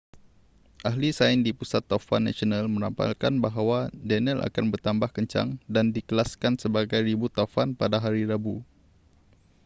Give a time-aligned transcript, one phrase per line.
[0.87, 3.77] ahli sains di pusat taufan nasional meramalkan bahawa
[4.09, 8.55] danielle akan bertambah kencang dan dikelaskan sebagai ribut taufan pada hari rabu